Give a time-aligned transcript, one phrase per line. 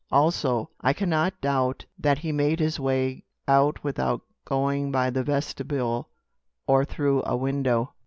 [0.11, 5.21] Also, I can not doubt that he made his way out without going by the
[5.21, 6.09] vestibule
[6.65, 7.93] or through a window."